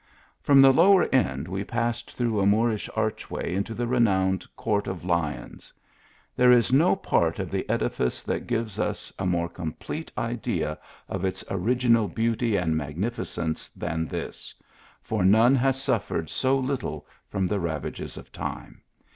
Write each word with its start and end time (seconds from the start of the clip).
From 0.41 0.61
the 0.63 0.73
lower 0.73 1.03
end, 1.13 1.47
we 1.47 1.63
passed 1.63 2.17
through 2.17 2.39
a 2.39 2.45
Moor 2.47 2.71
ish 2.71 2.89
arch 2.95 3.29
way 3.29 3.53
into 3.53 3.75
.the 3.75 3.85
renowned 3.85 4.47
Court 4.55 4.87
of 4.87 5.05
Lions. 5.05 5.71
There 6.35 6.51
is 6.51 6.73
no 6.73 6.95
part 6.95 7.37
of 7.37 7.51
the 7.51 7.69
edifice 7.69 8.23
that 8.23 8.47
gives 8.47 8.79
us 8.79 9.13
a 9.19 9.27
more 9.27 9.47
complete 9.47 10.11
idea 10.17 10.79
of 11.07 11.23
its 11.23 11.43
original 11.51 12.07
beauty 12.07 12.55
and 12.57 12.73
magnifi 12.73 13.27
cence 13.27 13.69
than 13.75 14.07
this; 14.07 14.55
for 15.03 15.23
none 15.23 15.53
has 15.53 15.79
suffered 15.79 16.31
so 16.31 16.57
little 16.57 17.05
from 17.27 17.45
the 17.45 17.59
ravages 17.59 18.17
of 18.17 18.31
time. 18.31 18.81